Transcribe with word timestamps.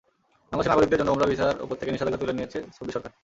বাংলাদেশের 0.51 0.71
নাগরিকদের 0.73 0.99
জন্য 0.99 1.11
ওমরাহ 1.13 1.29
ভিসার 1.31 1.55
ওপর 1.63 1.75
থেকে 1.79 1.91
নিষেধাজ্ঞা 1.93 2.21
তুলে 2.21 2.33
নিয়েছে 2.37 2.59
সৌদি 2.75 2.91
সরকার। 2.95 3.11